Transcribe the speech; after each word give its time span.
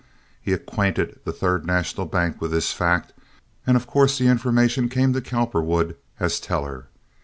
He 0.41 0.51
acquainted 0.51 1.19
the 1.25 1.31
Third 1.31 1.63
National 1.67 2.07
Bank 2.07 2.41
with 2.41 2.49
this 2.49 2.73
fact, 2.73 3.13
and 3.67 3.77
of 3.77 3.85
course 3.85 4.17
the 4.17 4.25
information 4.25 4.89
came 4.89 5.13
to 5.13 5.21
Cowperwood 5.21 5.95
as 6.19 6.39
teller. 6.39 6.87